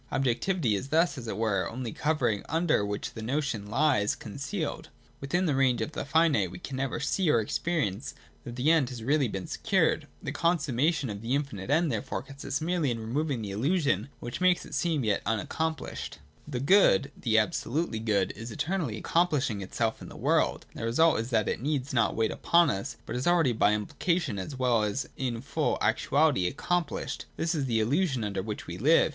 [0.11, 4.33] Objectivity is thus, as it were, only a covering under which the notion lies con
[4.33, 4.87] cealed.
[5.19, 8.89] Within the range of the finite we can never see or experience that the End
[8.89, 10.07] has been really secured.
[10.23, 13.21] The con summation of the infinite End, therefore, consists merely in 352 THE DOCTRINE OF
[13.21, 13.83] THE NOTION.
[13.85, 16.13] [212, 213 removing the illusion which makes it seem yet unaccom plished.
[16.47, 21.19] The Good, the absolutely Good, is eternally accomplishing itself in the world: and the result
[21.19, 24.81] is that it needs not wait upon us, but is already by implication, as well
[24.81, 27.25] as in full actuality, accomphshed.
[27.37, 29.09] This is the illusion under which we live.